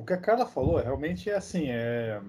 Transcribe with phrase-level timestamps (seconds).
[0.00, 2.20] o que a Carla falou realmente é assim, é,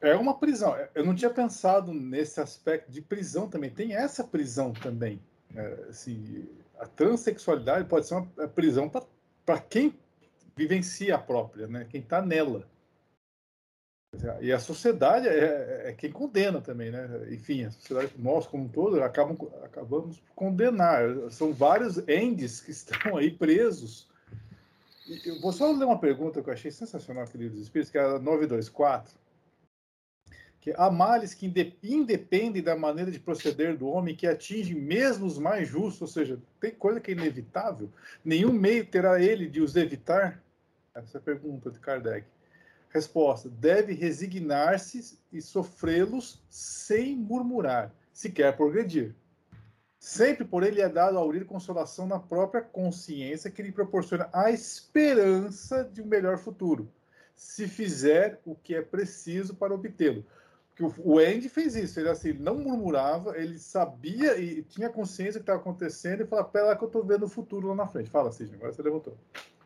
[0.00, 0.76] é uma prisão.
[0.94, 3.70] Eu não tinha pensado nesse aspecto de prisão também.
[3.70, 5.20] Tem essa prisão também.
[5.54, 6.46] É, assim,
[6.78, 8.90] a transexualidade pode ser uma é, prisão
[9.44, 9.98] para quem
[10.54, 11.86] vivencia a própria, né?
[11.88, 12.68] Quem está nela.
[14.40, 17.08] E a sociedade é, é, quem condena também, né?
[17.30, 21.02] Enfim, a sociedade, nós como um todo, acabam, acabamos por condenar.
[21.30, 24.06] São vários endes que estão aí presos.
[25.08, 28.02] Eu vou só ler uma pergunta que eu achei sensacional aqui dos Espíritos, que é
[28.02, 29.14] a 924.
[30.60, 31.46] Que há males que
[31.82, 36.40] independem da maneira de proceder do homem, que atingem mesmo os mais justos, ou seja,
[36.60, 37.88] tem coisa que é inevitável.
[38.24, 40.42] Nenhum meio terá ele de os evitar?
[40.92, 42.26] Essa é a pergunta de Kardec.
[42.90, 49.14] Resposta: deve resignar-se e sofrê-los sem murmurar, se quer progredir.
[50.06, 55.82] Sempre por ele é dado ao consolação na própria consciência que lhe proporciona a esperança
[55.82, 56.88] de um melhor futuro,
[57.34, 60.24] se fizer o que é preciso para obtê-lo.
[60.68, 65.42] Porque o Andy fez isso, ele assim, não murmurava, ele sabia e tinha consciência do
[65.42, 67.88] que estava acontecendo e falava, pera lá que eu estou vendo o futuro lá na
[67.88, 68.08] frente.
[68.08, 69.18] Fala, Sidney, agora você levantou.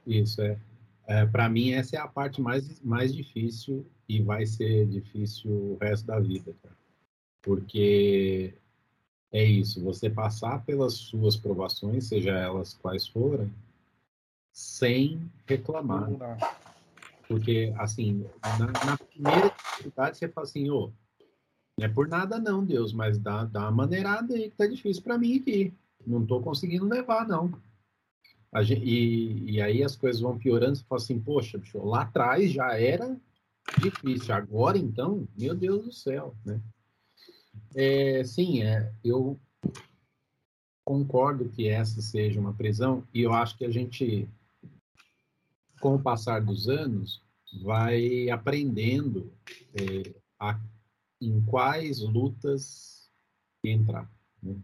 [0.06, 0.58] Isso, é.
[1.06, 5.78] É, para mim, essa é a parte mais, mais difícil e vai ser difícil o
[5.78, 6.77] resto da vida, cara.
[7.42, 8.55] Porque
[9.33, 13.53] é isso, você passar pelas suas provações, seja elas quais forem,
[14.53, 16.09] sem reclamar.
[17.28, 18.27] Porque, assim,
[18.58, 20.91] na, na primeira dificuldade, você fala assim, ô,
[21.78, 25.03] não é por nada não, Deus, mas dá, dá uma maneirada aí que tá difícil
[25.03, 25.73] para mim aqui.
[26.05, 27.53] Não tô conseguindo levar, não.
[28.62, 32.51] Gente, e, e, aí as coisas vão piorando, você fala assim, poxa, bicho, lá atrás
[32.53, 33.17] já era
[33.78, 36.61] difícil, agora então, meu Deus do céu, né?
[37.74, 39.38] É, sim, é, eu
[40.84, 44.28] concordo que essa seja uma prisão, e eu acho que a gente,
[45.80, 47.22] com o passar dos anos,
[47.62, 49.33] vai aprendendo
[49.74, 50.58] é, a,
[51.20, 53.08] em quais lutas
[53.64, 54.10] entrar.
[54.42, 54.56] Né?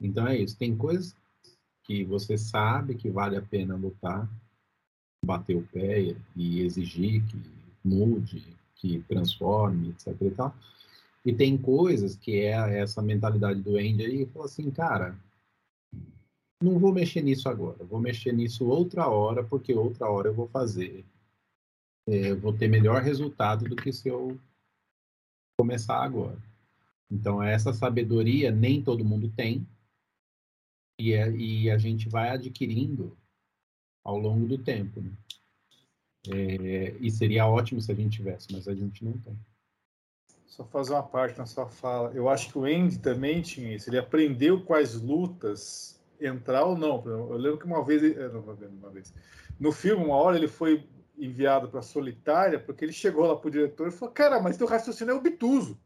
[0.00, 1.16] Então é isso, tem coisas
[1.84, 4.28] que você sabe que vale a pena lutar,
[5.24, 7.40] bater o pé e exigir que
[7.84, 8.44] mude,
[8.74, 10.54] que transforme, etc e tal.
[11.26, 15.18] E tem coisas que é essa mentalidade do Andy aí, fala assim, cara,
[16.62, 20.46] não vou mexer nisso agora, vou mexer nisso outra hora, porque outra hora eu vou
[20.46, 21.04] fazer.
[22.08, 24.38] É, eu vou ter melhor resultado do que se eu
[25.58, 26.40] começar agora.
[27.10, 29.66] Então, essa sabedoria nem todo mundo tem,
[31.00, 33.18] e, é, e a gente vai adquirindo
[34.04, 35.00] ao longo do tempo.
[35.00, 35.10] Né?
[36.28, 39.36] É, e seria ótimo se a gente tivesse, mas a gente não tem.
[40.46, 42.12] Só fazer uma parte na sua fala.
[42.14, 43.90] Eu acho que o Andy também tinha isso.
[43.90, 47.02] Ele aprendeu quais lutas entrar ou não.
[47.04, 48.02] Eu lembro que uma vez,
[48.32, 49.12] uma vez
[49.58, 53.50] no filme, uma hora ele foi enviado para Solitária porque ele chegou lá para o
[53.50, 55.78] diretor e falou: Cara, mas teu raciocínio é obtuso.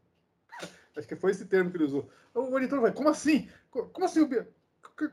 [0.95, 2.09] Acho que foi esse termo que ele usou.
[2.33, 3.49] O editor vai: Como assim?
[3.69, 4.27] Como assim?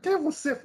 [0.01, 0.59] Quem é você?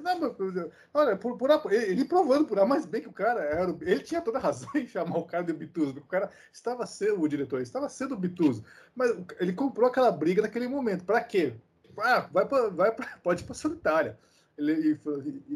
[0.93, 3.75] Olha, por, por, ele provando por A mais bem que o cara era.
[3.81, 7.21] Ele tinha toda razão em chamar o cara de obtuso, porque o cara estava sendo,
[7.21, 8.63] o diretor estava sendo obtuso.
[8.95, 11.03] Mas ele comprou aquela briga naquele momento.
[11.03, 11.55] Para quê?
[11.97, 14.19] Ah, vai pra, vai pra, pode ir para solitária.
[14.57, 14.99] Ele,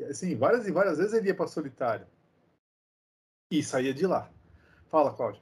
[0.10, 2.08] assim, várias e várias vezes ele ia para solitária.
[3.52, 4.30] E saía de lá.
[4.92, 5.42] Fala, Cláudia.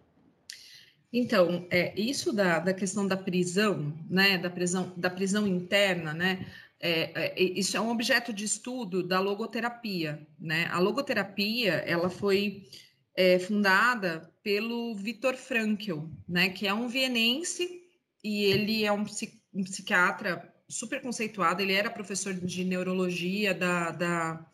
[1.12, 6.46] Então, é, isso da, da questão da prisão, né, da prisão, da prisão interna, né,
[6.80, 10.68] é, é, isso é um objeto de estudo da logoterapia, né?
[10.72, 12.68] A logoterapia, ela foi
[13.16, 16.50] é, fundada pelo Viktor Frankl, né?
[16.50, 17.82] Que é um vienense
[18.24, 19.06] e ele é um,
[19.54, 21.62] um psiquiatra super conceituado.
[21.62, 24.46] Ele era professor de neurologia da, da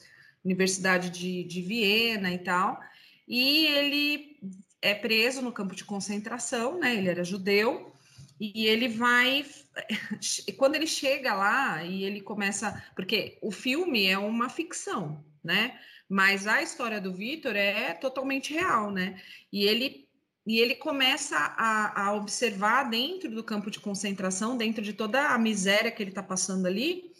[0.44, 2.80] Universidade de, de Viena e tal.
[3.28, 4.38] E ele
[4.82, 6.96] é preso no campo de concentração, né?
[6.96, 7.94] Ele era judeu
[8.40, 9.46] e ele vai
[10.58, 15.80] quando ele chega lá e ele começa porque o filme é uma ficção né?
[16.08, 19.22] Mas a história do Vitor é totalmente real né?
[19.52, 20.04] E ele
[20.46, 25.38] e ele começa a, a observar dentro do campo de concentração dentro de toda a
[25.38, 27.12] miséria que ele está passando ali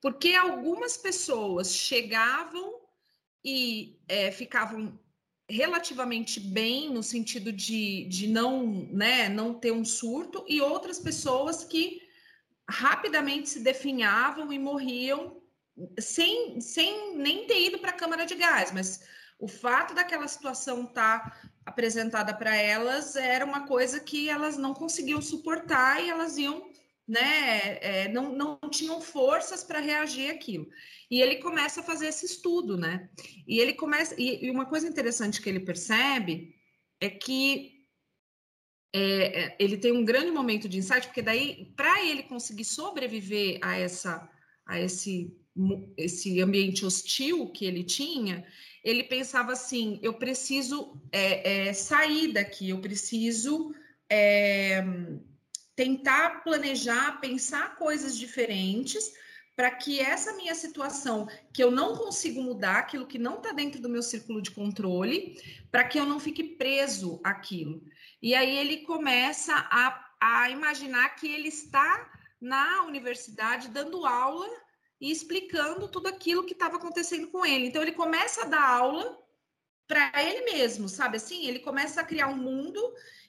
[0.00, 2.80] porque algumas pessoas chegavam
[3.44, 4.98] e é, ficavam
[5.48, 11.64] relativamente bem no sentido de, de não, né, não ter um surto e outras pessoas
[11.64, 12.02] que
[12.68, 15.40] rapidamente se definhavam e morriam
[15.98, 19.04] sem, sem nem ter ido para a câmara de gás, mas
[19.38, 24.72] o fato daquela situação estar tá apresentada para elas era uma coisa que elas não
[24.72, 26.70] conseguiam suportar e elas iam
[27.06, 30.68] né, é, não, não tinham forças para reagir àquilo.
[31.10, 33.08] E ele começa a fazer esse estudo, né?
[33.46, 34.14] E ele começa.
[34.18, 36.54] E, e, uma coisa interessante que ele percebe
[37.00, 37.76] é que
[38.92, 43.58] é, é, ele tem um grande momento de insight, porque daí, para ele conseguir sobreviver
[43.62, 44.28] a essa
[44.66, 45.32] a esse,
[45.96, 48.44] esse ambiente hostil que ele tinha,
[48.82, 53.72] ele pensava assim: eu preciso é, é, sair daqui, eu preciso
[54.10, 54.84] é,
[55.76, 59.12] tentar planejar, pensar coisas diferentes
[59.54, 63.80] para que essa minha situação, que eu não consigo mudar, aquilo que não está dentro
[63.80, 65.40] do meu círculo de controle,
[65.70, 67.82] para que eu não fique preso àquilo.
[68.20, 74.46] E aí ele começa a, a imaginar que ele está na universidade dando aula
[75.00, 77.66] e explicando tudo aquilo que estava acontecendo com ele.
[77.66, 79.18] Então ele começa a dar aula
[79.86, 81.46] para ele mesmo, sabe assim?
[81.46, 82.80] Ele começa a criar um mundo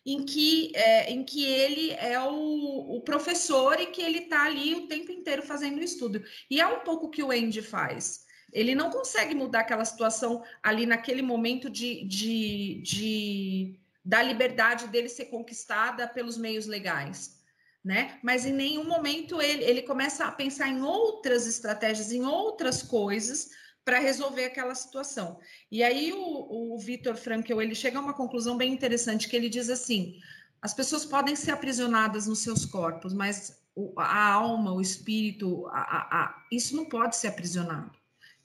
[0.07, 4.73] em que, é, em que ele é o, o professor e que ele está ali
[4.73, 6.23] o tempo inteiro fazendo o estudo.
[6.49, 8.25] E é um pouco que o Andy faz.
[8.53, 15.09] Ele não consegue mudar aquela situação ali naquele momento de, de, de da liberdade dele
[15.09, 17.41] ser conquistada pelos meios legais.
[17.83, 18.17] Né?
[18.23, 23.49] Mas em nenhum momento ele, ele começa a pensar em outras estratégias, em outras coisas
[23.87, 25.39] para resolver aquela situação.
[25.71, 29.47] E aí o, o Vitor Frankel ele chega a uma conclusão bem interessante que ele
[29.47, 30.19] diz assim:
[30.61, 33.63] as pessoas podem ser aprisionadas nos seus corpos, mas
[33.95, 37.97] a alma, o espírito, a, a, a, isso não pode ser aprisionado.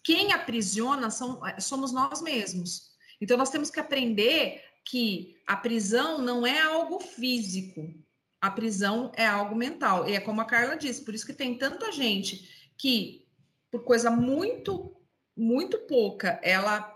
[0.04, 2.92] Quem aprisiona são, somos nós mesmos.
[3.20, 7.92] Então nós temos que aprender que a prisão não é algo físico,
[8.40, 10.08] a prisão é algo mental.
[10.08, 12.48] E é como a Carla disse, por isso que tem tanta gente
[12.78, 13.26] que,
[13.72, 15.01] por coisa muito
[15.36, 16.92] muito pouca, ela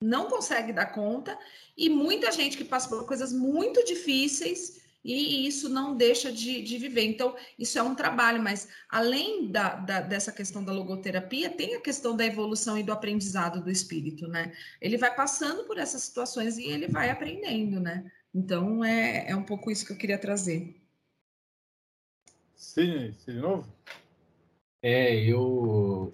[0.00, 1.38] não consegue dar conta,
[1.76, 6.78] e muita gente que passa por coisas muito difíceis e isso não deixa de, de
[6.78, 7.04] viver.
[7.04, 11.80] Então, isso é um trabalho, mas além da, da, dessa questão da logoterapia, tem a
[11.80, 14.52] questão da evolução e do aprendizado do espírito, né?
[14.80, 18.10] Ele vai passando por essas situações e ele vai aprendendo, né?
[18.34, 20.74] Então, é, é um pouco isso que eu queria trazer.
[22.56, 23.70] Sim, sim, de novo?
[24.80, 26.10] É, eu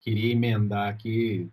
[0.00, 1.50] queria emendar aqui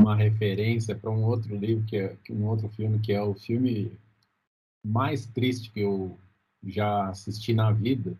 [0.00, 3.96] uma referência para um outro livro que é um outro filme que é o filme
[4.84, 6.18] mais triste que eu
[6.64, 8.16] já assisti na vida,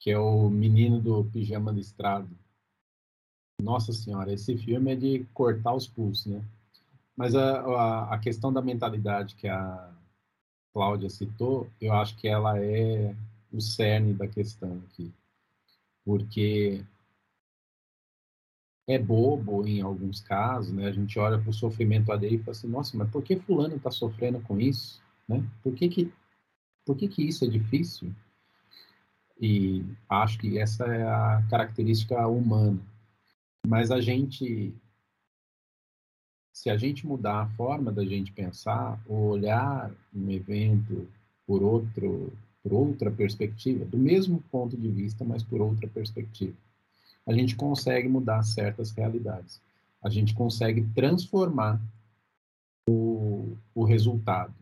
[0.00, 2.28] que é o Menino do Pijama Listrado.
[3.62, 6.44] Nossa Senhora, esse filme é de cortar os pulsos, né?
[7.16, 9.92] Mas a, a, a questão da mentalidade que a
[10.72, 13.14] Cláudia citou, eu acho que ela é
[13.52, 15.12] o cerne da questão aqui.
[16.04, 16.84] Porque
[18.86, 20.86] é bobo em alguns casos, né?
[20.86, 23.76] A gente olha para o sofrimento alheio e fala assim, nossa, mas por que fulano
[23.76, 25.02] está sofrendo com isso?
[25.26, 25.42] Né?
[25.62, 26.12] Por que que,
[26.84, 28.12] por que que isso é difícil?
[29.40, 32.80] E acho que essa é a característica humana.
[33.66, 34.74] Mas a gente,
[36.52, 41.08] se a gente mudar a forma da gente pensar, ou olhar um evento
[41.46, 42.32] por outro,
[42.62, 46.54] por outra perspectiva, do mesmo ponto de vista, mas por outra perspectiva,
[47.26, 49.60] a gente consegue mudar certas realidades.
[50.02, 51.80] A gente consegue transformar
[52.88, 54.54] o, o resultado,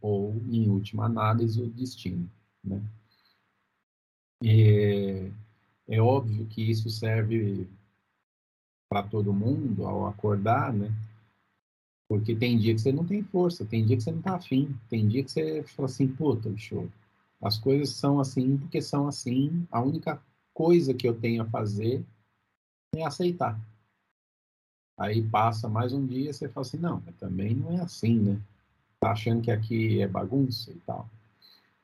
[0.00, 2.28] ou, em última análise, o destino.
[2.64, 2.82] Né?
[4.42, 5.30] E
[5.88, 7.68] é, é óbvio que isso serve
[8.88, 10.92] para todo mundo ao acordar, né?
[12.08, 14.74] Porque tem dia que você não tem força, tem dia que você não tá afim,
[14.88, 16.88] tem dia que você fala assim, puta, show.
[17.40, 20.20] As coisas são assim porque são assim, a única
[20.58, 22.04] coisa que eu tenho a fazer
[22.92, 23.56] é aceitar.
[24.98, 28.40] Aí passa mais um dia, você fala assim, não, também não é assim, né?
[28.98, 31.08] Tá achando que aqui é bagunça e tal.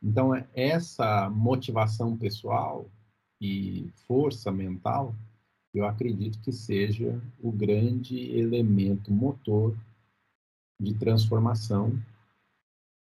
[0.02, 2.90] Então, é essa motivação pessoal
[3.40, 5.14] e força mental,
[5.73, 9.73] eu acredito que seja o grande elemento motor
[10.81, 11.97] de transformação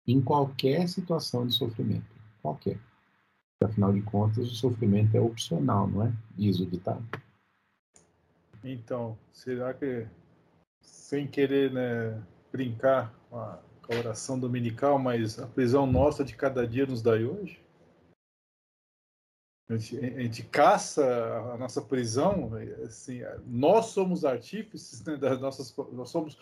[0.06, 2.14] em qualquer situação de sofrimento.
[2.42, 2.78] Qualquer.
[3.64, 6.12] Afinal de contas, o sofrimento é opcional, não é?
[6.37, 7.04] Diz o ditado.
[8.62, 10.06] Então, será que,
[10.80, 16.35] sem querer né, brincar com a, com a oração dominical, mas a prisão nossa de
[16.35, 17.62] cada dia nos dai hoje?
[19.68, 21.04] A gente, a gente, caça
[21.54, 22.52] a nossa prisão,
[22.85, 26.38] assim, nós somos artífices né, das nossas, nós somos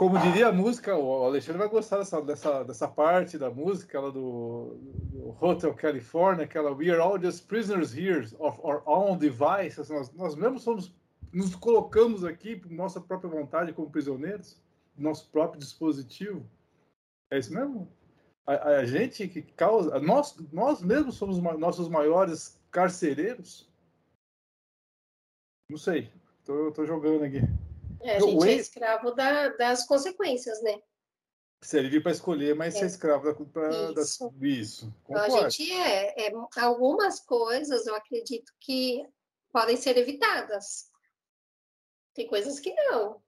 [0.00, 4.10] como diria a música, o Alexandre vai gostar dessa, dessa, dessa parte da música, aquela
[4.10, 9.90] do, do, Hotel California, aquela We are all just prisoners here of our own devices.
[9.90, 10.94] Nós, nós mesmos somos,
[11.30, 14.58] nos colocamos aqui por nossa própria vontade como prisioneiros,
[14.96, 16.48] nosso próprio dispositivo.
[17.30, 17.86] É isso mesmo?
[18.46, 23.68] A, a gente que causa, nós, nós mesmos somos nossos maiores carcereiros?
[25.68, 26.10] Não sei,
[26.46, 27.42] tô, tô jogando aqui.
[28.02, 30.80] É, a gente é escravo da, das consequências, né?
[31.62, 32.80] Servir para escolher, mas é.
[32.80, 34.30] ser escravo da, pra, isso.
[34.30, 34.94] Da, isso.
[35.04, 39.06] Então, a gente é, é, Algumas coisas eu acredito que
[39.52, 40.90] podem ser evitadas.
[42.14, 43.20] Tem coisas que não.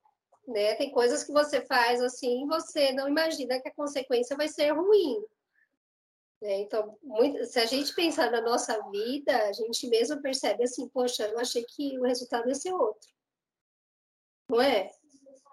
[0.49, 0.75] Né?
[0.76, 5.23] Tem coisas que você faz assim você não imagina que a consequência vai ser ruim.
[6.41, 6.61] Né?
[6.62, 11.29] Então, muito, se a gente pensar na nossa vida, a gente mesmo percebe assim, poxa,
[11.29, 13.09] eu achei que o resultado ia ser outro.
[14.53, 14.91] Não é?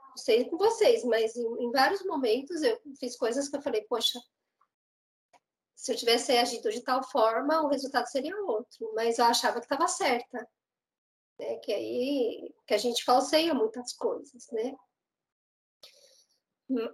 [0.09, 3.81] Não sei com vocês, mas em, em vários momentos eu fiz coisas que eu falei,
[3.83, 4.19] poxa,
[5.73, 8.91] se eu tivesse agido de tal forma, o resultado seria outro.
[8.93, 10.45] Mas eu achava que estava certa.
[11.39, 11.55] Né?
[11.59, 14.75] Que aí que a gente falseia muitas coisas, né?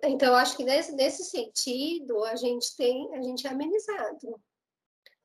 [0.04, 4.40] Então, acho que nesse, nesse sentido, a gente tem, a gente é amenizado.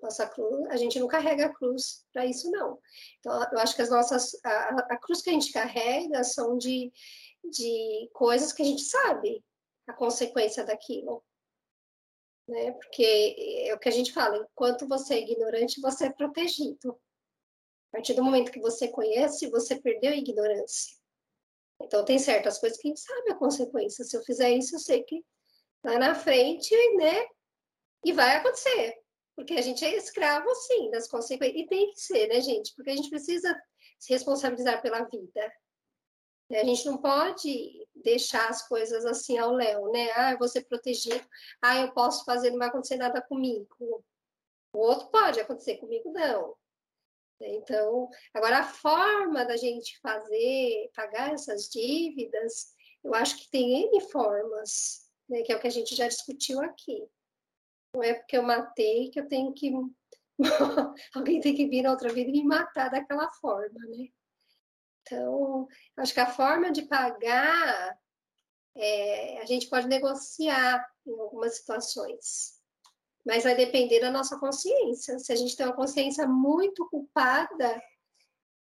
[0.03, 2.79] Nossa cruz, a gente não carrega a cruz para isso, não.
[3.19, 6.91] Então, eu acho que as nossas, a, a cruz que a gente carrega são de,
[7.45, 9.45] de coisas que a gente sabe
[9.87, 11.23] a consequência daquilo.
[12.49, 12.73] Né?
[12.73, 16.99] Porque é o que a gente fala, enquanto você é ignorante, você é protegido.
[17.93, 20.97] A partir do momento que você conhece, você perdeu a ignorância.
[21.83, 24.05] Então, tem certas coisas que a gente sabe a consequência.
[24.05, 25.25] Se eu fizer isso, eu sei que
[25.85, 27.27] lá na frente, né?
[28.05, 29.00] E vai acontecer.
[29.37, 31.63] Porque a gente é escravo, sim, das consequências.
[31.63, 32.75] E tem que ser, né, gente?
[32.75, 33.59] Porque a gente precisa
[33.99, 35.53] se responsabilizar pela vida.
[36.51, 40.11] A gente não pode deixar as coisas assim ao léu, né?
[40.17, 41.25] Ah, eu vou ser protegido.
[41.63, 44.05] Ah, eu posso fazer, não vai acontecer nada comigo.
[44.73, 46.57] O outro pode acontecer comigo, não.
[47.41, 54.01] Então, agora a forma da gente fazer, pagar essas dívidas, eu acho que tem N
[54.11, 57.09] formas, né, que é o que a gente já discutiu aqui.
[57.95, 59.73] Não é porque eu matei que eu tenho que.
[61.15, 64.09] Alguém tem que vir na outra vida e me matar daquela forma, né?
[65.03, 65.67] Então,
[65.97, 67.99] acho que a forma de pagar,
[68.77, 72.61] é, a gente pode negociar em algumas situações
[73.25, 75.19] mas vai depender da nossa consciência.
[75.19, 77.83] Se a gente tem uma consciência muito culpada,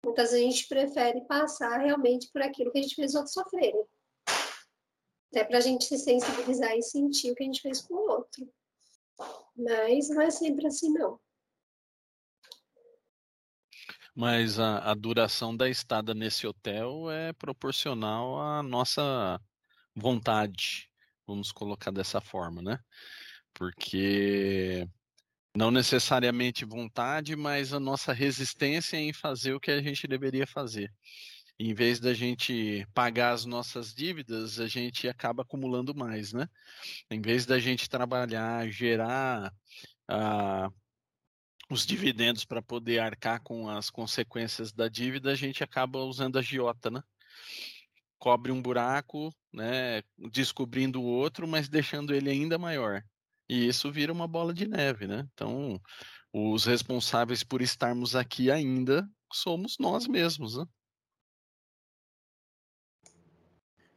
[0.05, 3.85] muitas vezes a gente prefere passar realmente por aquilo que a gente fez outros sofrerem.
[5.31, 8.11] Até para a gente se sensibilizar e sentir o que a gente fez com o
[8.11, 8.53] outro.
[9.57, 11.21] Mas não é sempre assim, não.
[14.15, 19.41] Mas a, a duração da estada nesse hotel é proporcional à nossa
[19.95, 20.91] vontade,
[21.27, 22.79] vamos colocar dessa forma, né?
[23.55, 24.89] porque
[25.57, 30.93] não necessariamente vontade, mas a nossa resistência em fazer o que a gente deveria fazer.
[31.59, 36.49] Em vez da gente pagar as nossas dívidas, a gente acaba acumulando mais, né?
[37.11, 39.53] Em vez da gente trabalhar, gerar
[40.09, 40.71] ah,
[41.71, 46.43] os dividendos para poder arcar com as consequências da dívida, a gente acaba usando a
[46.43, 47.03] giota, né?
[48.19, 50.03] Cobre um buraco, né?
[50.31, 53.03] Descobrindo o outro, mas deixando ele ainda maior.
[53.49, 55.27] E isso vira uma bola de neve, né?
[55.33, 55.81] Então,
[56.33, 60.65] os responsáveis por estarmos aqui ainda somos nós mesmos, né?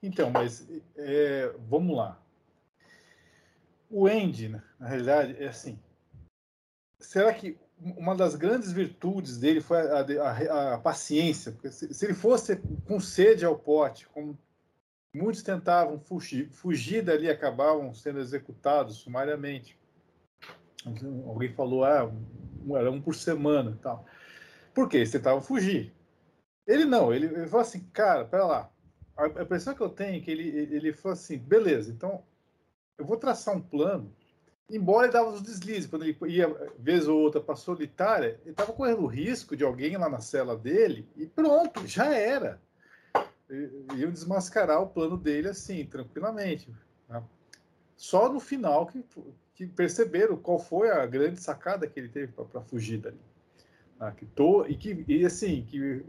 [0.06, 2.22] Então, mas é, vamos lá.
[3.90, 5.80] O Andy, na realidade, é assim.
[7.00, 11.52] Será que uma das grandes virtudes dele foi a, a, a paciência?
[11.52, 12.58] Porque se, se, ele fosse
[12.88, 14.38] com sede ao pote, como
[15.16, 19.80] Muitos tentavam fugir, fugir dali acabavam sendo executados sumariamente.
[21.26, 22.12] Alguém falou, ah,
[22.76, 24.06] era um por semana tal.
[24.74, 24.98] Por quê?
[24.98, 25.94] Eles tentavam fugir.
[26.68, 28.72] Ele não, ele, ele falou assim, cara, pera lá.
[29.18, 32.24] A, impressão que eu tenho é que ele, ele falou assim, beleza, então
[32.98, 34.14] eu vou traçar um plano.
[34.70, 36.48] Embora ele dava os deslizes, quando ele ia
[36.80, 40.58] vez ou outra para solitária, ele estava correndo o risco de alguém lá na cela
[40.58, 42.60] dele e pronto, já era
[43.96, 46.70] iam desmascarar o plano dele assim, tranquilamente.
[47.08, 47.24] Né?
[47.96, 49.06] Só no final que,
[49.54, 53.20] que, perceberam qual foi a grande sacada que ele teve para fugir dali.
[54.00, 54.14] Né?
[54.18, 56.04] Que tô, e que e assim, que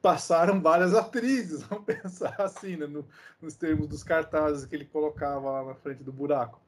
[0.00, 2.86] passaram várias atrizes, vamos pensar assim, né?
[2.86, 3.06] no,
[3.40, 6.60] nos termos dos cartazes que ele colocava lá na frente do buraco.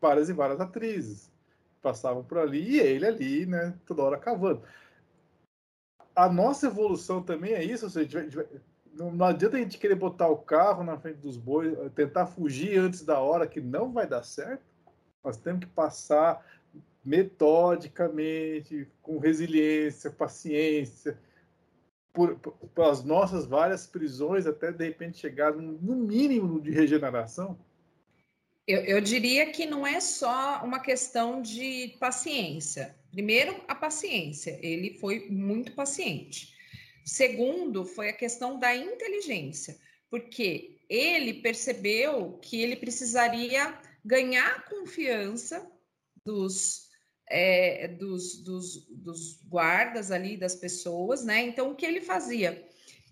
[0.00, 1.30] Várias e várias atrizes
[1.82, 4.62] passavam por ali e ele ali, né, toda hora cavando.
[6.14, 8.26] A nossa evolução também é isso, ou seja,
[8.92, 13.04] não adianta a gente querer botar o carro na frente dos bois, tentar fugir antes
[13.04, 14.64] da hora, que não vai dar certo.
[15.22, 16.44] Nós temos que passar
[17.04, 21.18] metodicamente, com resiliência, paciência,
[22.18, 27.56] por, por, pelas nossas várias prisões, até de repente chegar no mínimo de regeneração?
[28.66, 32.96] Eu, eu, diria que não é só uma questão de paciência.
[33.12, 34.58] Primeiro, a paciência.
[34.60, 36.52] Ele foi muito paciente.
[37.04, 39.78] Segundo, foi a questão da inteligência,
[40.10, 45.70] Porque ele percebeu que ele precisaria ganhar confiança
[46.26, 46.87] dos,
[47.30, 51.40] é, dos, dos, dos guardas ali, das pessoas, né?
[51.42, 52.66] Então, o que ele fazia?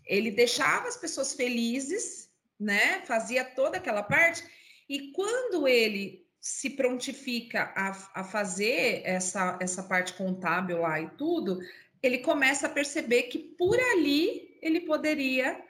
[0.04, 3.02] Ele deixava as pessoas felizes, né?
[3.04, 4.42] Fazia toda aquela parte,
[4.88, 11.58] e quando ele se prontifica a, a fazer essa, essa parte contábil lá e tudo,
[12.00, 15.60] ele começa a perceber que por ali ele poderia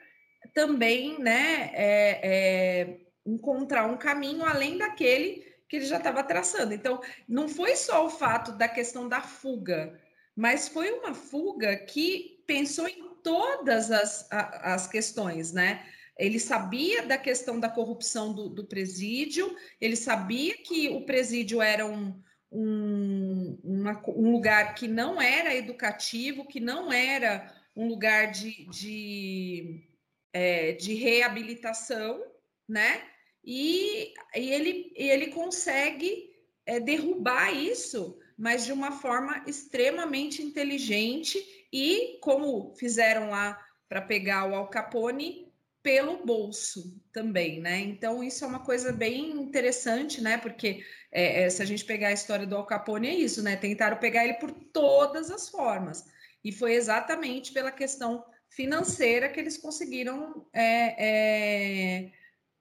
[0.53, 6.73] também né, é, é, encontrar um caminho além daquele que ele já estava traçando.
[6.73, 9.99] Então, não foi só o fato da questão da fuga,
[10.35, 15.85] mas foi uma fuga que pensou em todas as, as questões, né?
[16.17, 21.85] Ele sabia da questão da corrupção do, do presídio, ele sabia que o presídio era
[21.85, 22.19] um,
[22.51, 29.87] um, uma, um lugar que não era educativo, que não era um lugar de, de,
[30.33, 32.19] é, de reabilitação,
[32.67, 33.03] né?
[33.49, 36.29] E, e ele, ele consegue
[36.65, 44.49] é, derrubar isso, mas de uma forma extremamente inteligente e, como fizeram lá para pegar
[44.49, 45.47] o Al Capone,
[45.81, 47.79] pelo bolso também, né?
[47.79, 50.37] Então, isso é uma coisa bem interessante, né?
[50.37, 53.55] Porque é, é, se a gente pegar a história do Al Capone, é isso, né?
[53.55, 56.03] Tentaram pegar ele por todas as formas.
[56.43, 62.11] E foi exatamente pela questão financeira que eles conseguiram é, é,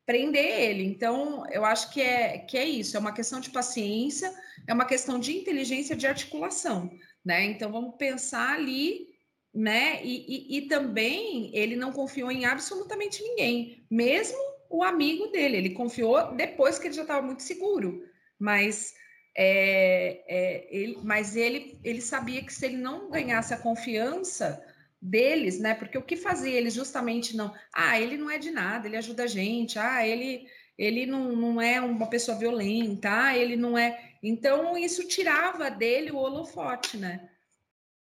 [0.07, 0.85] prender ele.
[0.85, 4.33] Então, eu acho que é, que é isso, é uma questão de paciência,
[4.67, 6.91] é uma questão de inteligência de articulação,
[7.25, 7.45] né?
[7.45, 9.17] Então, vamos pensar ali
[9.57, 10.05] né?
[10.05, 14.37] E, e, e, também ele não confiou em absolutamente ninguém, mesmo
[14.69, 15.57] o amigo dele.
[15.57, 18.05] Ele confiou depois que ele já estava muito seguro,
[18.39, 18.95] mas
[19.35, 24.63] é, é, ele, mas ele, ele sabia que se ele não ganhasse a confiança
[25.01, 25.75] deles, né?
[25.75, 29.25] Porque o que fazia ele justamente não, ah, ele não é de nada, ele ajuda
[29.25, 30.47] a gente, ah, ele
[30.79, 34.15] ele não, não é uma pessoa violenta, ah, ele não é.
[34.23, 37.31] Então isso tirava dele o holofote, né?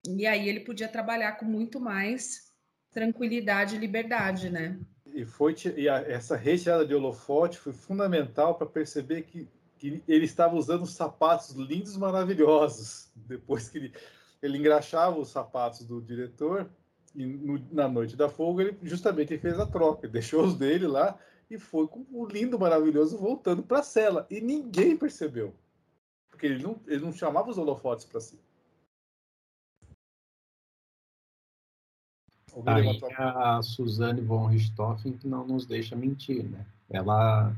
[0.08, 2.52] E aí ele podia trabalhar com muito mais
[2.92, 4.80] tranquilidade e liberdade, né?
[5.06, 10.26] E foi e a, essa retirada de holofote foi fundamental para perceber que, que, ele
[10.26, 13.10] estava usando sapatos lindos, maravilhosos.
[13.16, 13.94] Depois que ele,
[14.42, 16.70] ele engraxava os sapatos do diretor
[17.16, 21.18] e no, na noite da folga ele justamente fez a troca, deixou os dele lá
[21.50, 25.54] e foi com o lindo, maravilhoso voltando para a cela e ninguém percebeu,
[26.30, 28.40] porque ele não, ele não chamava os holofotes para si.
[32.66, 36.66] Aí a Suzane von Richthofen que não nos deixa mentir, né?
[36.90, 37.54] Ela,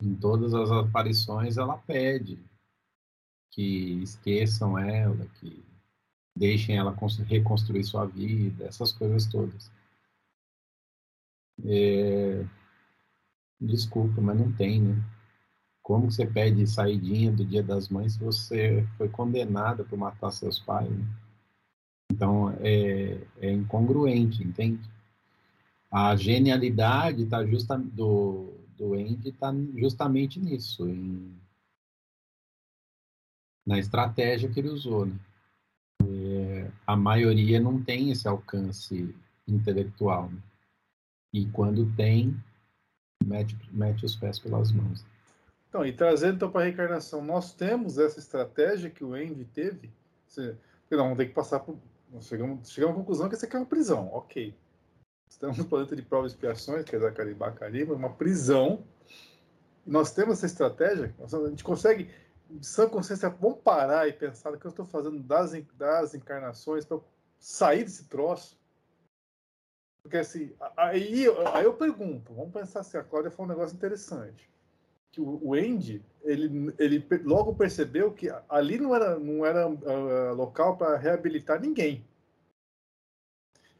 [0.00, 2.42] em todas as aparições, ela pede
[3.50, 5.62] que esqueçam ela, que
[6.34, 9.70] deixem ela reconstruir sua vida, essas coisas todas.
[11.64, 12.44] É...
[13.60, 15.04] Desculpa, mas não tem, né?
[15.82, 20.58] Como você pede saidinha do Dia das Mães se você foi condenada por matar seus
[20.58, 20.88] pais?
[20.90, 21.04] Né?
[22.12, 24.80] Então, é, é incongruente, entende?
[25.90, 31.36] A genialidade tá justa, do, do Andy está justamente nisso, em,
[33.66, 35.06] na estratégia que ele usou.
[35.06, 35.18] Né?
[36.86, 39.14] A maioria não tem esse alcance
[39.46, 40.28] intelectual.
[40.28, 40.38] Né?
[41.32, 42.36] E quando tem,
[43.24, 45.04] mete, mete os pés pelas mãos.
[45.68, 49.90] Então, e trazendo então, para a reencarnação, nós temos essa estratégia que o Andy teve.
[50.26, 50.54] Você,
[50.90, 51.78] não, vamos ter que passar por,
[52.20, 54.54] chegamos, chegamos à conclusão que isso aqui é uma prisão, ok.
[55.30, 58.84] Estamos no planeta de provas e expiações, que é Zacariba Cariba, uma prisão.
[59.86, 62.10] Nós temos essa estratégia, a gente consegue,
[62.58, 66.84] de sã consciência, vamos parar e pensar o que eu estou fazendo das, das encarnações
[66.84, 67.00] para
[67.38, 68.60] sair desse troço.
[70.02, 74.50] Porque assim, aí, aí eu pergunto, vamos pensar assim, a Cláudia falou um negócio interessante
[75.12, 80.78] que o Andy ele, ele logo percebeu que ali não era não era uh, local
[80.78, 82.02] para reabilitar ninguém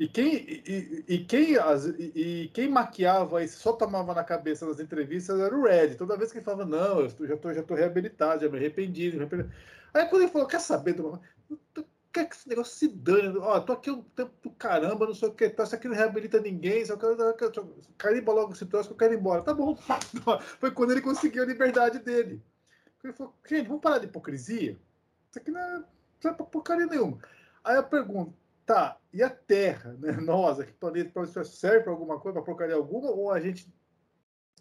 [0.03, 4.81] e quem e, e quem as, e, e, quem maquiava só tomava na cabeça nas
[4.81, 7.75] entrevistas era o Red toda vez que ele falava não eu já estou já tô
[7.75, 9.49] reabilitado já me arrependi, me arrependi.
[9.95, 10.97] aí quando ele falou quer saber
[12.13, 13.39] quer que esse negócio se dane.
[13.39, 15.97] Ó, tô aqui um tempo do caramba, não sei o que, tá, isso aqui não
[15.97, 19.43] reabilita ninguém, só quero, quero, carimba logo esse troço que eu quero ir embora.
[19.43, 19.75] Tá bom.
[20.61, 22.43] Foi quando ele conseguiu a liberdade dele.
[23.03, 24.79] Ele falou, gente, vamos parar de hipocrisia?
[25.31, 25.85] Isso aqui não é,
[26.23, 27.19] não é porcaria nenhuma.
[27.65, 28.35] Aí eu pergunto,
[28.67, 30.13] tá, e a Terra, né?
[30.21, 33.73] Nós, aqui, planeta, serve para alguma coisa, para porcaria alguma, ou a gente.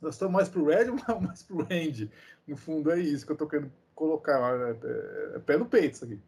[0.02, 2.12] Nós estamos mais pro Red ou mais pro Range?
[2.48, 4.40] No fundo, é isso que eu tô querendo colocar.
[4.60, 6.20] É, é, é pé no peito isso aqui.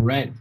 [0.00, 0.32] Red.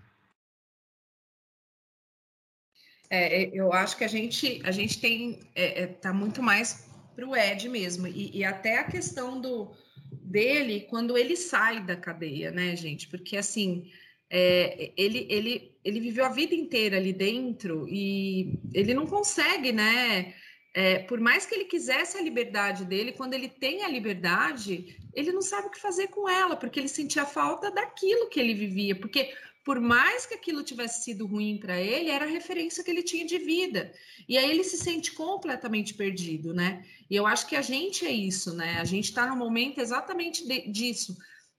[3.13, 7.27] É, eu acho que a gente, a gente tem, é, é, tá muito mais para
[7.27, 9.75] o Ed mesmo, e, e, até a questão do
[10.11, 13.07] dele quando ele sai da cadeia, né, gente?
[13.07, 13.89] Porque assim,
[14.29, 20.33] é, ele, ele, ele viveu a vida inteira ali dentro e ele não consegue, né?
[20.73, 25.33] É, por mais que ele quisesse a liberdade dele, quando ele tem a liberdade, ele
[25.33, 28.95] não sabe o que fazer com ela, porque ele sentia falta daquilo que ele vivia.
[28.95, 33.03] Porque por mais que aquilo tivesse sido ruim para ele, era a referência que ele
[33.03, 33.93] tinha de vida.
[34.27, 36.85] E aí ele se sente completamente perdido, né?
[37.09, 38.79] E eu acho que a gente é isso, né?
[38.79, 41.15] A gente está no momento exatamente de, disso.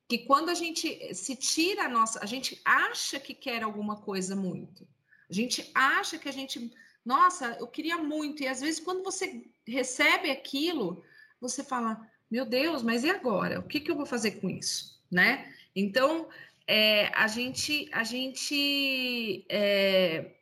[0.09, 4.35] Que quando a gente se tira a nossa, a gente acha que quer alguma coisa
[4.35, 4.87] muito.
[5.31, 6.73] A gente acha que a gente,
[7.05, 8.43] nossa, eu queria muito.
[8.43, 11.05] E às vezes, quando você recebe aquilo,
[11.41, 13.61] você fala, meu Deus, mas e agora?
[13.61, 15.01] O que, que eu vou fazer com isso?
[15.11, 15.55] Né?
[15.75, 16.29] Então,
[16.67, 20.35] é, a gente a gente é,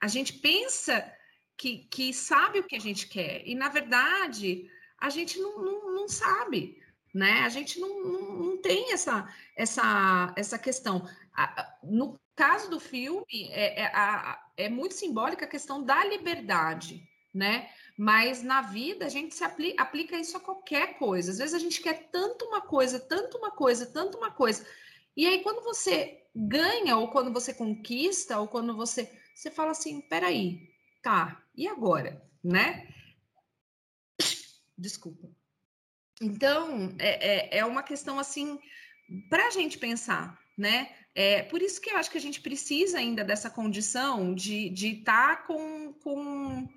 [0.00, 1.12] a gente pensa
[1.56, 5.94] que, que sabe o que a gente quer e na verdade a gente não, não,
[5.94, 6.82] não sabe
[7.14, 7.42] né?
[7.42, 11.08] A gente não, não, não, tem essa essa essa questão.
[11.84, 17.68] No caso do filme é, é, é muito simbólica a questão da liberdade né?
[17.98, 21.32] Mas na vida a gente se aplica, aplica isso a qualquer coisa.
[21.32, 24.64] Às vezes a gente quer tanto uma coisa tanto uma coisa tanto uma coisa
[25.16, 29.10] e aí, quando você ganha, ou quando você conquista, ou quando você.
[29.34, 30.68] Você fala assim: peraí,
[31.02, 32.22] tá, e agora?
[32.42, 32.88] Né?
[34.76, 35.30] Desculpa.
[36.20, 38.58] Então, é, é, é uma questão assim,
[39.28, 40.90] para a gente pensar, né?
[41.14, 45.36] É por isso que eu acho que a gente precisa ainda dessa condição de estar
[45.36, 46.68] tá com, com,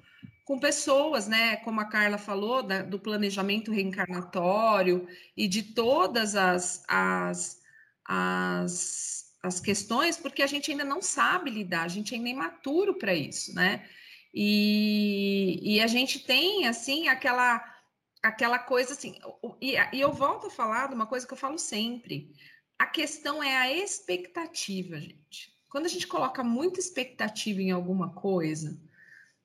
[0.45, 1.57] com pessoas, né?
[1.57, 7.59] Como a Carla falou, da, do planejamento reencarnatório e de todas as, as
[8.07, 12.95] as, as questões, porque a gente ainda não sabe lidar, a gente ainda é imaturo
[12.97, 13.87] para isso, né?
[14.33, 17.73] E, e a gente tem, assim, aquela
[18.23, 19.15] aquela coisa assim,
[19.61, 22.33] e, e eu volto a falar de uma coisa que eu falo sempre,
[22.77, 25.55] a questão é a expectativa, gente.
[25.69, 28.81] Quando a gente coloca muita expectativa em alguma coisa,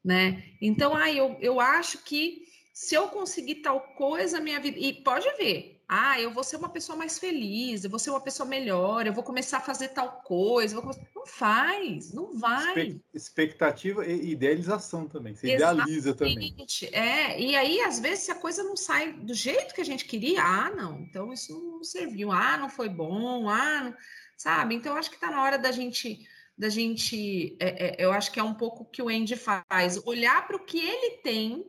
[0.04, 0.44] né?
[0.60, 4.78] Então, ah, eu, eu acho que se eu conseguir tal coisa, minha vida.
[4.78, 8.20] E pode ver, ah, eu vou ser uma pessoa mais feliz, eu vou ser uma
[8.20, 10.80] pessoa melhor, eu vou começar a fazer tal coisa.
[11.14, 13.00] Não faz, não vai.
[13.12, 15.34] Expectativa e idealização também.
[15.34, 15.82] Você Exatamente.
[15.82, 16.56] idealiza também.
[16.92, 20.04] É, e aí, às vezes, se a coisa não sai do jeito que a gente
[20.04, 23.96] queria, ah, não, então isso não serviu, ah, não foi bom, ah, não...
[24.36, 24.74] sabe?
[24.74, 26.26] Então, acho que está na hora da gente.
[26.56, 29.98] Da gente, é, é, eu acho que é um pouco o que o Andy faz,
[30.04, 31.66] olhar para o que ele tem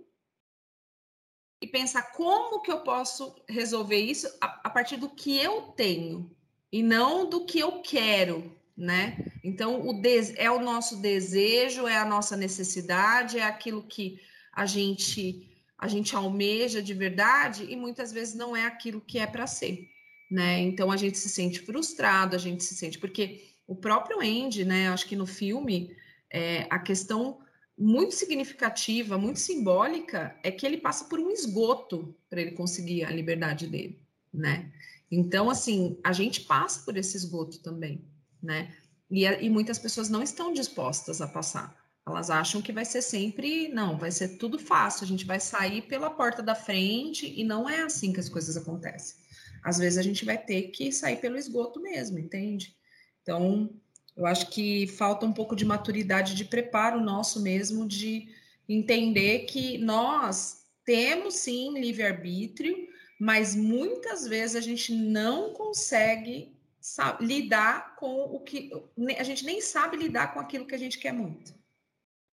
[1.63, 6.29] e pensar como que eu posso resolver isso a, a, partir do que eu tenho
[6.69, 9.31] e não do que eu quero, né?
[9.41, 10.01] Então, o
[10.35, 14.19] é o nosso desejo, é a nossa necessidade, é aquilo que
[14.51, 19.25] a gente a gente almeja de verdade e muitas vezes não é aquilo que é
[19.25, 19.87] para ser,
[20.29, 20.59] né?
[20.59, 24.89] Então a gente se sente frustrado, a gente se sente porque o próprio Andy, né?
[24.89, 25.95] Acho que no filme
[26.29, 27.39] é, a questão
[27.77, 33.09] muito significativa, muito simbólica, é que ele passa por um esgoto para ele conseguir a
[33.09, 33.99] liberdade dele,
[34.33, 34.71] né?
[35.11, 38.03] Então, assim, a gente passa por esse esgoto também,
[38.41, 38.73] né?
[39.09, 41.77] E, e muitas pessoas não estão dispostas a passar.
[42.05, 45.83] Elas acham que vai ser sempre, não, vai ser tudo fácil, a gente vai sair
[45.83, 49.15] pela porta da frente e não é assim que as coisas acontecem.
[49.63, 52.75] Às vezes a gente vai ter que sair pelo esgoto mesmo, entende?
[53.21, 53.73] Então,
[54.15, 58.27] eu acho que falta um pouco de maturidade, de preparo nosso mesmo, de
[58.67, 62.87] entender que nós temos sim livre-arbítrio,
[63.19, 68.69] mas muitas vezes a gente não consegue sabe, lidar com o que.
[69.17, 71.53] A gente nem sabe lidar com aquilo que a gente quer muito.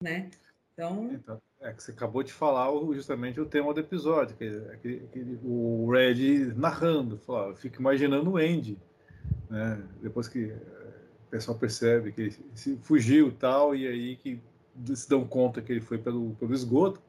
[0.03, 0.31] Né?
[0.73, 1.11] Então.
[1.13, 5.39] então é que você acabou de falar justamente o tema do episódio, que, que, que
[5.45, 8.79] o Red narrando, falou, fico imaginando o Andy,
[9.51, 9.83] né?
[10.01, 10.57] Depois que
[11.31, 14.43] o pessoal percebe que ele fugiu tal, e aí que
[14.97, 17.01] se dão conta que ele foi pelo, pelo esgoto.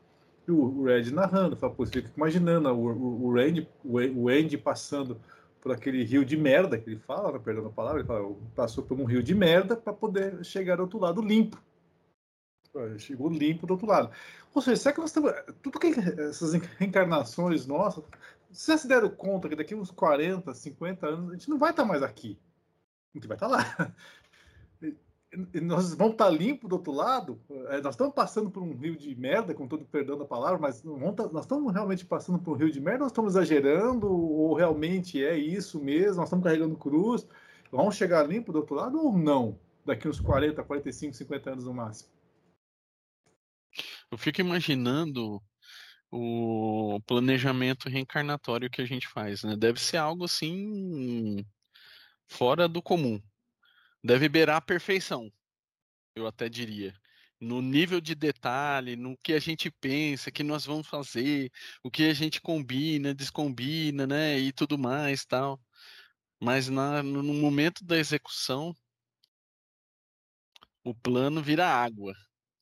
[0.48, 4.60] E o, Red narrando, fala, pô, você fica imaginando o, o, o, Randy, o, Andy
[4.60, 5.20] passando
[5.60, 8.84] por aquele rio de merda que ele fala, né, perdão a palavra, ele fala, passou
[8.84, 11.60] por um rio de merda para poder chegar ao outro lado limpo.
[13.00, 14.12] Chegou limpo do outro lado.
[14.54, 15.32] Ou seja, será que nós estamos.
[15.64, 18.04] Tudo que essas reencarnações nossas,
[18.52, 21.86] vocês se deram conta que daqui uns 40, 50 anos a gente não vai estar
[21.86, 22.40] mais aqui
[23.13, 23.95] a gente vai estar tá lá.
[25.54, 27.39] E nós vamos estar tá limpo do outro lado.
[27.69, 30.82] É, nós estamos passando por um rio de merda, com todo perdão da palavra, mas
[30.82, 35.24] tá, nós estamos realmente passando por um rio de merda, nós estamos exagerando, ou realmente
[35.24, 37.26] é isso mesmo, nós estamos carregando cruz,
[37.71, 39.58] vamos chegar limpo do outro lado ou não?
[39.86, 42.10] Daqui uns 40, 45, 50 anos no máximo.
[44.12, 45.41] Eu fico imaginando
[46.12, 49.56] o planejamento reencarnatório que a gente faz, né?
[49.56, 51.45] Deve ser algo assim
[52.32, 53.22] fora do comum.
[54.04, 55.32] Deve beirar a perfeição,
[56.15, 56.94] eu até diria.
[57.39, 61.52] No nível de detalhe, no que a gente pensa, que nós vamos fazer,
[61.84, 64.39] o que a gente combina, descombina, né?
[64.39, 65.60] E tudo mais, tal.
[66.39, 68.76] Mas na, no momento da execução,
[70.84, 72.15] o plano vira água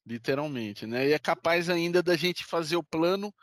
[0.05, 1.09] literalmente, né?
[1.09, 3.33] E é capaz ainda da gente fazer o plano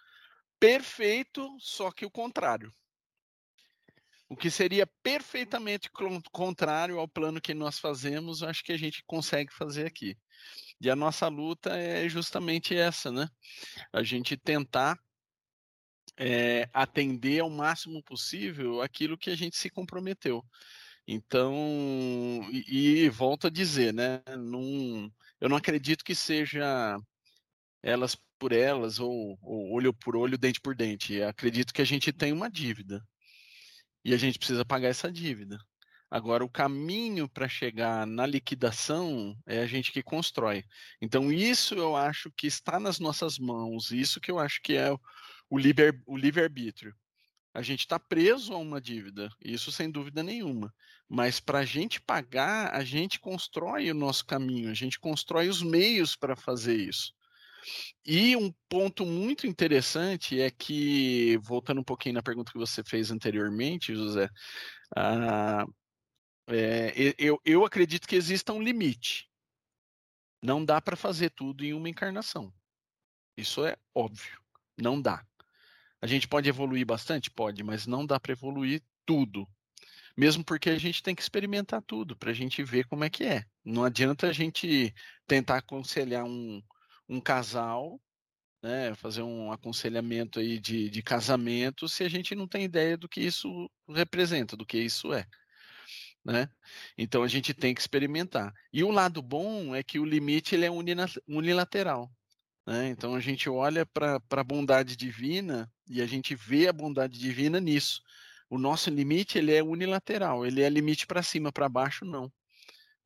[0.58, 2.72] perfeito, só que o contrário.
[4.28, 5.88] O que seria perfeitamente
[6.32, 10.16] contrário ao plano que nós fazemos, acho que a gente consegue fazer aqui.
[10.80, 13.28] E a nossa luta é justamente essa, né?
[13.92, 14.98] A gente tentar
[16.16, 20.44] é, atender ao máximo possível aquilo que a gente se comprometeu.
[21.06, 21.54] Então,
[22.50, 24.22] e, e volto a dizer, né?
[24.36, 25.08] Num,
[25.40, 26.98] eu não acredito que seja
[27.80, 31.14] elas por elas ou, ou, olho por olho, dente por dente.
[31.14, 33.00] Eu acredito que a gente tem uma dívida
[34.06, 35.58] e a gente precisa pagar essa dívida.
[36.08, 40.64] Agora, o caminho para chegar na liquidação é a gente que constrói.
[41.02, 44.92] Então, isso eu acho que está nas nossas mãos, isso que eu acho que é
[45.50, 46.14] o livre-arbítrio.
[46.16, 46.94] Livre
[47.52, 50.72] a gente está preso a uma dívida, isso sem dúvida nenhuma.
[51.08, 55.62] Mas para a gente pagar, a gente constrói o nosso caminho, a gente constrói os
[55.62, 57.12] meios para fazer isso.
[58.04, 63.10] E um ponto muito interessante é que, voltando um pouquinho na pergunta que você fez
[63.10, 64.28] anteriormente, José,
[64.96, 65.64] ah,
[66.48, 69.28] é, eu, eu acredito que exista um limite.
[70.42, 72.52] Não dá para fazer tudo em uma encarnação.
[73.36, 74.40] Isso é óbvio.
[74.78, 75.26] Não dá.
[76.00, 77.30] A gente pode evoluir bastante?
[77.30, 79.48] Pode, mas não dá para evoluir tudo.
[80.16, 83.24] Mesmo porque a gente tem que experimentar tudo para a gente ver como é que
[83.24, 83.44] é.
[83.64, 84.94] Não adianta a gente
[85.26, 86.62] tentar aconselhar um,
[87.08, 88.00] um casal,
[88.62, 93.08] né, fazer um aconselhamento aí de, de casamento, se a gente não tem ideia do
[93.08, 95.26] que isso representa, do que isso é.
[96.24, 96.48] Né?
[96.98, 98.52] Então a gente tem que experimentar.
[98.72, 100.70] E o lado bom é que o limite ele é
[101.28, 102.10] unilateral.
[102.66, 102.88] Né?
[102.88, 107.60] Então a gente olha para a bondade divina e a gente vê a bondade divina
[107.60, 108.02] nisso.
[108.50, 112.32] O nosso limite ele é unilateral, ele é limite para cima, para baixo não.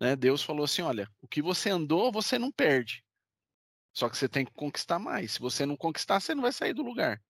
[0.00, 0.16] Né?
[0.16, 3.04] Deus falou assim, olha, o que você andou você não perde,
[3.92, 5.32] só que você tem que conquistar mais.
[5.32, 7.22] Se você não conquistar, você não vai sair do lugar.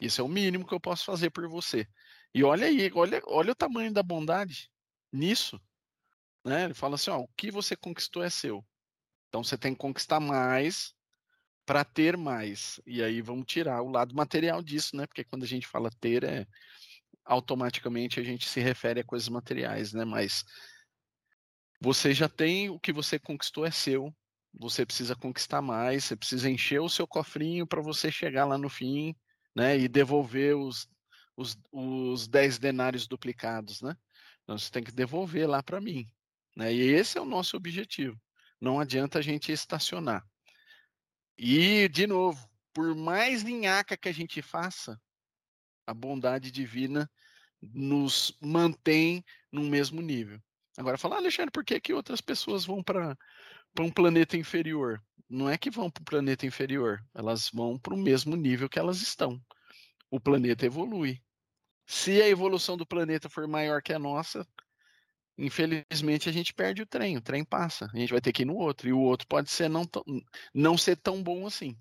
[0.00, 1.86] Isso é o mínimo que eu posso fazer por você.
[2.32, 4.70] E olha aí, olha, olha o tamanho da bondade
[5.12, 5.60] nisso.
[6.44, 6.64] Né?
[6.64, 8.64] Ele fala assim: ó, o que você conquistou é seu.
[9.28, 10.94] Então você tem que conquistar mais
[11.66, 12.80] para ter mais.
[12.86, 15.06] E aí vamos tirar o lado material disso, né?
[15.06, 16.46] Porque quando a gente fala ter, é
[17.24, 20.04] automaticamente a gente se refere a coisas materiais, né?
[20.04, 20.44] Mas
[21.80, 24.14] você já tem o que você conquistou é seu.
[24.54, 28.68] Você precisa conquistar mais, você precisa encher o seu cofrinho para você chegar lá no
[28.68, 29.14] fim,
[29.54, 29.78] né?
[29.78, 30.88] E devolver os,
[31.36, 33.96] os, os 10 denários duplicados, né?
[34.42, 36.06] Então você tem que devolver lá para mim.
[36.56, 36.72] Né?
[36.74, 38.18] E esse é o nosso objetivo
[38.60, 40.26] não adianta a gente estacionar.
[41.36, 45.00] E, de novo, por mais linhaca que a gente faça,
[45.86, 47.10] a bondade divina
[47.62, 50.40] nos mantém no mesmo nível.
[50.76, 53.16] Agora, falar, Alexandre, por que, que outras pessoas vão para
[53.78, 55.02] um planeta inferior?
[55.28, 58.78] Não é que vão para o planeta inferior, elas vão para o mesmo nível que
[58.78, 59.40] elas estão.
[60.10, 61.22] O planeta evolui.
[61.86, 64.46] Se a evolução do planeta for maior que a nossa,
[65.36, 68.46] infelizmente a gente perde o trem, o trem passa, a gente vai ter que ir
[68.46, 69.84] no outro, e o outro pode ser não,
[70.54, 71.76] não ser tão bom assim.